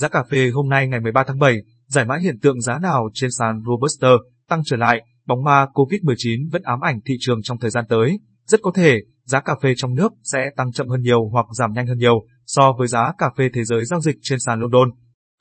[0.00, 1.56] Giá cà phê hôm nay ngày 13 tháng 7,
[1.86, 4.08] giải mã hiện tượng giá nào trên sàn Robusta
[4.48, 8.18] tăng trở lại, bóng ma COVID-19 vẫn ám ảnh thị trường trong thời gian tới.
[8.46, 11.72] Rất có thể, giá cà phê trong nước sẽ tăng chậm hơn nhiều hoặc giảm
[11.72, 14.90] nhanh hơn nhiều so với giá cà phê thế giới giao dịch trên sàn London.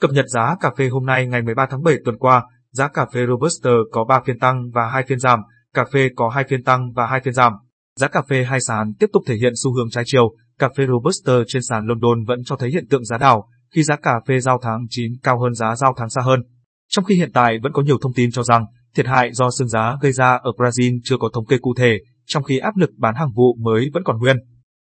[0.02, 3.06] Cập nhật giá cà phê hôm nay ngày 13 tháng 7 tuần qua, giá cà
[3.14, 5.40] phê Robusta có 3 phiên tăng và 2 phiên giảm,
[5.74, 7.54] cà phê có 2 phiên tăng và 2 phiên giảm.
[7.96, 10.88] Giá cà phê hai sàn tiếp tục thể hiện xu hướng trái chiều, cà phê
[10.88, 14.40] Robusta trên sàn London vẫn cho thấy hiện tượng giá đảo, khi giá cà phê
[14.40, 16.44] giao tháng 9 cao hơn giá giao tháng xa hơn.
[16.90, 19.68] Trong khi hiện tại vẫn có nhiều thông tin cho rằng thiệt hại do sương
[19.68, 22.90] giá gây ra ở Brazil chưa có thống kê cụ thể, trong khi áp lực
[22.98, 24.38] bán hàng vụ mới vẫn còn nguyên.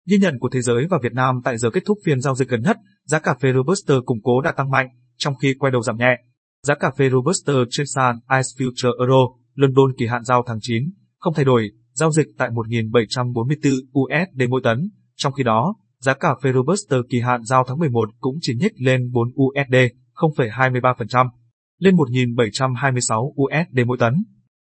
[0.09, 2.48] Ghi nhận của thế giới và Việt Nam tại giờ kết thúc phiên giao dịch
[2.48, 5.82] gần nhất, giá cà phê Robusta củng cố đã tăng mạnh, trong khi quay đầu
[5.82, 6.16] giảm nhẹ.
[6.62, 9.21] Giá cà phê Robusta trên sàn Ice Future Euro,
[9.55, 10.82] London kỳ hạn giao tháng 9,
[11.18, 14.91] không thay đổi, giao dịch tại 1.744 USD mỗi tấn.
[15.16, 15.74] Trong khi đó,
[16.06, 19.74] giá cà phê Robusta kỳ hạn giao tháng 11 cũng chỉ nhích lên 4 USD,
[20.15, 21.29] 0,23%,
[21.79, 24.15] lên 1.726 USD mỗi tấn.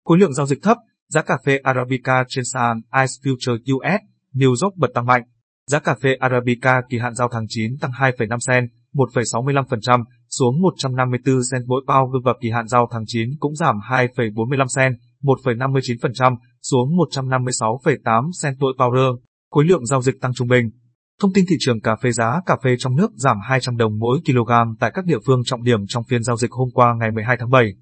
[0.06, 0.78] Khối lượng giao dịch thấp,
[1.10, 4.02] giá cà phê Arabica trên sàn Ice Future US,
[4.34, 5.22] New York bật tăng mạnh.
[5.68, 11.36] Giá cà phê Arabica kỳ hạn giao tháng 9 tăng 2,5 cent, 1,65% xuống 154
[11.52, 16.90] cent mỗi bao và kỳ hạn giao tháng 9 cũng giảm 2,45 cent, 1,59% xuống
[16.90, 19.08] 156,8 cent mỗi bao rơ.
[19.52, 20.70] Khối lượng giao dịch tăng trung bình.
[21.22, 24.20] Thông tin thị trường cà phê giá cà phê trong nước giảm 200 đồng mỗi
[24.26, 27.38] kg tại các địa phương trọng điểm trong phiên giao dịch hôm qua ngày 12
[27.40, 27.74] tháng 7.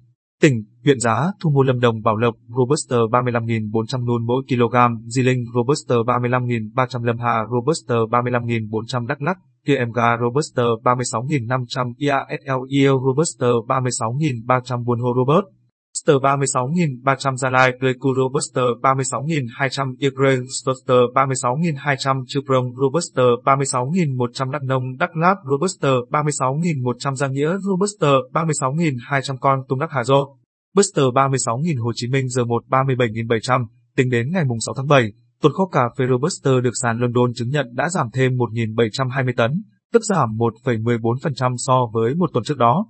[0.42, 5.22] Tỉnh, huyện giá, thu mua Lâm Đồng Bảo Lộc, Robuster 35.400 nôn mỗi kg, Di
[5.22, 13.46] Linh, Robuster 35.300 Lâm Hà, Robuster 35.400 Đắk Lắc, KMG Robuster 36.500 IASL EL Robusta
[13.46, 15.55] 36.300 Buôn Hồ Robert.
[15.96, 24.96] Buster 36.300 Gia Lai, Glecuro Buster 36.200 Igre, Stoster 36.200 Chuprong Robuster 36.100 Đắk Nông,
[24.96, 30.36] Đắk Lát, Robuster 36.100 Gia Nghĩa Robuster 36.200 Con Tung Đắk Hà Dô.
[30.74, 35.12] Buster 36.000 Hồ Chí Minh giờ 1 37.700, tính đến ngày 6 tháng 7,
[35.42, 39.62] tuần kho cà phê Robuster được sàn London chứng nhận đã giảm thêm 1.720 tấn,
[39.92, 40.28] tức giảm
[40.64, 42.86] 1,14% so với một tuần trước đó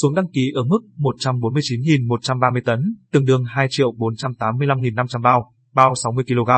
[0.00, 2.80] xuống đăng ký ở mức 149.130 tấn,
[3.12, 6.50] tương đương 2.485.500 bao, bao 60 kg.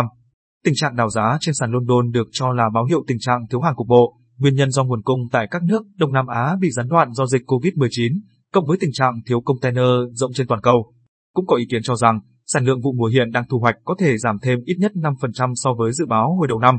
[0.65, 3.60] Tình trạng đào giá trên sàn London được cho là báo hiệu tình trạng thiếu
[3.60, 6.71] hàng cục bộ, nguyên nhân do nguồn cung tại các nước Đông Nam Á bị
[6.71, 8.19] gián đoạn do dịch COVID-19,
[8.53, 10.93] cộng với tình trạng thiếu container rộng trên toàn cầu.
[11.34, 13.94] Cũng có ý kiến cho rằng, sản lượng vụ mùa hiện đang thu hoạch có
[13.99, 16.78] thể giảm thêm ít nhất 5% so với dự báo hồi đầu năm.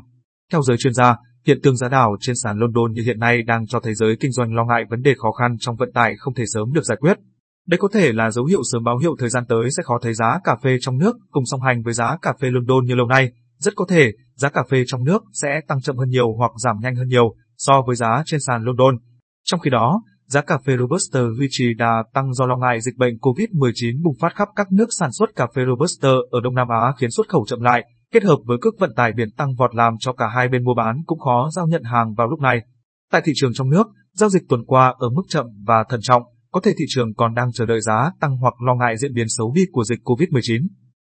[0.51, 1.15] Theo giới chuyên gia,
[1.49, 4.31] Hiện tượng giá đảo trên sàn London như hiện nay đang cho thế giới kinh
[4.31, 6.97] doanh lo ngại vấn đề khó khăn trong vận tải không thể sớm được giải
[7.01, 7.17] quyết.
[7.67, 10.13] Đây có thể là dấu hiệu sớm báo hiệu thời gian tới sẽ khó thấy
[10.13, 13.07] giá cà phê trong nước cùng song hành với giá cà phê London như lâu
[13.07, 13.31] nay.
[13.57, 16.75] Rất có thể, giá cà phê trong nước sẽ tăng chậm hơn nhiều hoặc giảm
[16.81, 18.95] nhanh hơn nhiều so với giá trên sàn London.
[19.43, 22.97] Trong khi đó, giá cà phê Robusta duy trì đà tăng do lo ngại dịch
[22.97, 26.67] bệnh COVID-19 bùng phát khắp các nước sản xuất cà phê Robusta ở Đông Nam
[26.69, 29.75] Á khiến xuất khẩu chậm lại, kết hợp với cước vận tải biển tăng vọt
[29.75, 32.61] làm cho cả hai bên mua bán cũng khó giao nhận hàng vào lúc này.
[33.11, 36.23] Tại thị trường trong nước, giao dịch tuần qua ở mức chậm và thận trọng,
[36.51, 39.25] có thể thị trường còn đang chờ đợi giá tăng hoặc lo ngại diễn biến
[39.29, 40.67] xấu đi của dịch COVID-19.